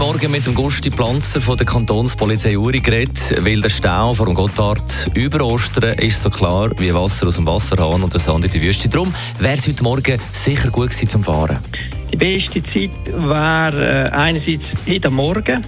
Morgen 0.00 0.30
mit 0.30 0.46
dem 0.46 0.54
Gusti 0.54 0.88
Planzer 0.88 1.42
von 1.42 1.58
der 1.58 1.66
Kantonspolizei 1.66 2.56
Uri 2.56 2.80
geredet, 2.80 3.36
weil 3.44 3.60
der 3.60 3.68
Stau 3.68 4.14
vor 4.14 4.24
dem 4.24 4.34
Gotthard 4.34 5.10
über 5.12 5.44
Ostern 5.44 5.98
ist 5.98 6.22
so 6.22 6.30
klar 6.30 6.70
wie 6.78 6.94
Wasser 6.94 7.28
aus 7.28 7.36
dem 7.36 7.44
Wasserhahn 7.44 8.02
und 8.02 8.10
der 8.10 8.18
Sand 8.18 8.46
in 8.46 8.50
die 8.50 8.62
Wüste. 8.62 8.88
Darum 8.88 9.14
wäre 9.40 9.56
es 9.56 9.68
heute 9.68 9.82
Morgen 9.82 10.18
sicher 10.32 10.70
gut 10.70 10.88
gewesen 10.88 11.06
zum 11.06 11.22
Fahren. 11.22 11.58
Die 12.10 12.16
beste 12.16 12.62
Zeit 12.62 12.90
wäre 13.08 14.08
äh, 14.08 14.10
einerseits 14.12 14.64
heute 14.88 15.10
Morgen 15.10 15.60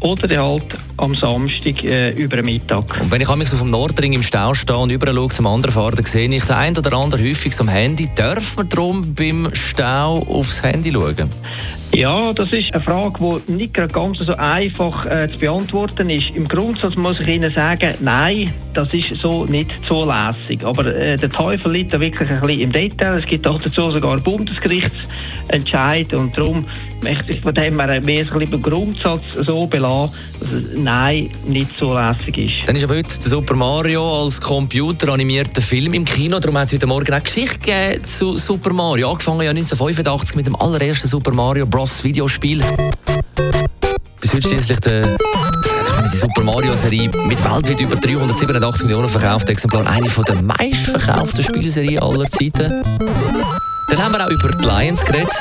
oder 0.00 0.42
halt 0.42 0.66
am 0.96 1.14
Samstag 1.14 1.82
äh, 1.84 2.10
über 2.10 2.42
Mittag. 2.42 3.00
Und 3.00 3.10
wenn 3.10 3.20
ich 3.20 3.28
auf 3.28 3.58
dem 3.58 3.70
Nordring 3.70 4.12
im 4.12 4.22
Stau 4.22 4.54
stehe 4.54 4.78
und 4.78 4.90
überall 4.90 5.14
schaue 5.14 5.28
zum 5.28 5.46
anderen 5.46 5.72
fahren, 5.72 5.96
dann 5.96 6.04
sehe 6.04 6.28
ich 6.28 6.44
den 6.44 6.56
einen 6.56 6.76
oder 6.76 6.92
anderen 6.92 7.24
häufig 7.24 7.58
am 7.60 7.68
Handy. 7.68 8.08
Darf 8.14 8.56
man 8.56 8.68
darum 8.68 9.14
beim 9.14 9.48
Stau 9.52 10.24
aufs 10.28 10.62
Handy 10.62 10.92
schauen? 10.92 11.30
Ja, 11.94 12.32
das 12.34 12.52
ist 12.52 12.72
eine 12.74 12.82
Frage, 12.82 13.40
die 13.48 13.52
nicht 13.52 13.74
ganz 13.74 14.18
so 14.18 14.34
einfach 14.36 15.06
äh, 15.06 15.30
zu 15.30 15.38
beantworten 15.38 16.10
ist. 16.10 16.30
Im 16.34 16.44
Grundsatz 16.44 16.94
muss 16.96 17.18
ich 17.18 17.26
Ihnen 17.28 17.50
sagen, 17.52 17.94
nein, 18.00 18.50
das 18.74 18.92
ist 18.92 19.14
so 19.16 19.46
nicht 19.46 19.70
zulässig. 19.88 20.64
Aber 20.64 20.84
äh, 20.84 21.16
der 21.16 21.30
Teufel 21.30 21.72
liegt 21.72 21.94
da 21.94 21.98
wirklich 21.98 22.28
ein 22.28 22.40
bisschen 22.40 22.60
im 22.60 22.72
Detail. 22.72 23.18
Es 23.18 23.26
gibt 23.26 23.46
auch 23.46 23.60
dazu 23.60 23.88
sogar 23.88 24.12
einen 24.12 24.22
Bundesgerichtsentscheid 25.48 26.12
und 26.14 26.36
darum 26.36 26.64
möchte 27.02 27.32
ich 27.32 27.40
von 27.40 27.54
dem 27.54 27.80
her 27.80 28.00
mehr 28.00 28.24
so 28.24 28.38
ein 28.38 28.62
Grundsatz 28.62 29.22
so 29.46 29.66
belassen, 29.66 30.14
dass 30.40 30.52
es 30.52 30.64
nein 30.76 31.30
nicht 31.46 31.76
zulässig 31.78 32.38
ist. 32.38 32.68
Dann 32.68 32.76
ist 32.76 32.84
aber 32.84 32.96
heute 32.96 33.08
der 33.08 33.30
Super 33.30 33.54
Mario 33.54 34.22
als 34.22 34.40
computeranimierter 34.40 35.62
Film 35.62 35.94
im 35.94 36.04
Kino. 36.04 36.38
Darum 36.38 36.58
hat 36.58 36.66
es 36.66 36.74
heute 36.74 36.86
Morgen 36.86 37.12
auch 37.12 37.22
Geschichte 37.22 37.58
gegeben 37.58 38.04
zu 38.04 38.36
Super 38.36 38.72
Mario. 38.72 39.10
Angefangen 39.10 39.42
ja 39.42 39.50
1985 39.50 40.36
mit 40.36 40.46
dem 40.46 40.56
allerersten 40.56 41.08
Super 41.08 41.32
Mario 41.32 41.66
Bros. 41.66 42.02
Videospiel. 42.02 42.62
Bis 44.20 44.34
heute 44.34 44.48
schließlich 44.48 44.80
der 44.80 45.16
die 46.12 46.16
Super 46.16 46.42
Mario 46.42 46.74
Serie 46.74 47.10
mit 47.26 47.44
weltweit 47.44 47.80
über 47.80 47.96
387 47.96 48.84
Millionen 48.84 49.08
verkauften 49.08 49.50
Exemplaren 49.50 49.86
eine 49.86 50.08
der 50.08 50.42
meistverkauften 50.42 51.44
Spielserien 51.44 52.02
aller 52.02 52.26
Zeiten. 52.26 52.82
Dann 53.90 54.04
haben 54.04 54.12
wir 54.12 54.26
auch 54.26 54.30
über 54.30 54.50
die 54.50 54.68
Lions 54.68 55.02
geredet. 55.02 55.32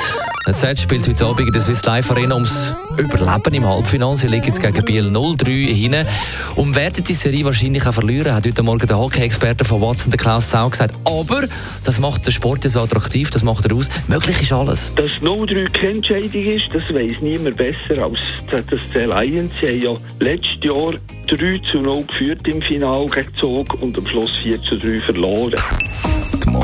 Der 0.47 0.55
Z 0.55 0.79
spielt 0.79 1.05
heute 1.05 1.25
Abend 1.25 1.47
in 1.47 1.51
der 1.51 1.61
Swiss 1.61 1.83
Life 1.83 2.09
Arena 2.13 2.35
ums 2.35 2.73
Überleben 2.97 3.53
im 3.53 3.67
Halbfinale. 3.67 4.15
Sie 4.15 4.27
liegen 4.27 4.45
jetzt 4.45 4.61
gegen 4.61 4.85
Biel 4.85 5.09
0-3 5.09 5.73
hinein 5.73 6.07
und 6.55 6.73
werden 6.73 7.03
die 7.03 7.13
Serie 7.13 7.43
wahrscheinlich 7.43 7.85
auch 7.85 7.93
verlieren, 7.93 8.33
hat 8.33 8.45
heute 8.45 8.63
Morgen 8.63 8.87
der 8.87 8.97
Hockey-Experte 8.97 9.65
von 9.65 9.81
Watson, 9.81 10.11
der 10.11 10.17
Klaus 10.17 10.49
Sau, 10.49 10.69
gesagt. 10.69 10.95
Aber 11.03 11.43
das 11.83 11.99
macht 11.99 12.25
den 12.25 12.31
Sport 12.31 12.63
ja 12.63 12.69
so 12.69 12.79
attraktiv, 12.79 13.29
das 13.29 13.43
macht 13.43 13.65
er 13.65 13.75
aus. 13.75 13.89
Möglich 14.07 14.41
ist 14.41 14.53
alles. 14.53 14.93
Dass 14.95 15.11
0-3 15.21 15.69
keine 15.73 15.93
Entscheidung 15.95 16.45
ist, 16.45 16.73
das 16.73 16.83
weiss 16.93 17.19
niemand 17.19 17.57
besser 17.57 18.01
als 18.01 18.17
das 18.49 18.79
die 18.93 18.99
Lions. 18.99 19.51
Sie 19.59 19.67
haben 19.67 19.81
ja 19.81 20.25
letztes 20.25 20.63
Jahr 20.63 20.93
3 21.27 21.61
zu 21.69 21.79
0 21.79 22.05
geführt 22.05 22.47
im 22.47 22.61
Finale 22.61 23.09
Zug 23.35 23.73
und 23.81 23.97
am 23.97 24.07
Schluss 24.07 24.31
4 24.41 24.61
zu 24.63 24.77
3 24.77 25.01
verloren. 25.01 25.55